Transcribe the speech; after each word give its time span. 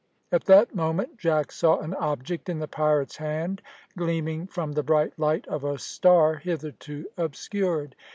At 0.31 0.45
that 0.45 0.73
moment 0.73 1.19
Jack 1.19 1.51
saw 1.51 1.77
an 1.77 1.93
object 1.93 2.49
in 2.49 2.57
the 2.57 2.67
pirate's 2.67 3.17
hand, 3.17 3.61
gleaming 3.95 4.47
from 4.47 4.71
the 4.71 4.81
bright 4.81 5.13
light 5.19 5.47
of 5.47 5.63
a 5.63 5.77
star 5.77 6.37
hitherto 6.37 7.05
obscured. 7.17 7.95